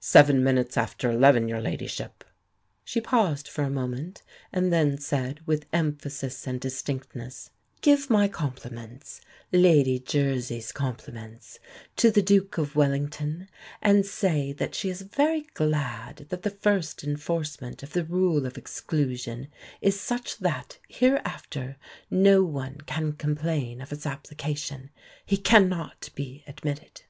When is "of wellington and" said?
12.58-14.04